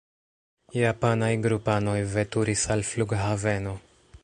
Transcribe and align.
Japanaj 0.75 1.29
grupanoj 1.43 1.95
veturis 2.15 2.65
al 2.77 2.83
flughaveno. 2.95 3.77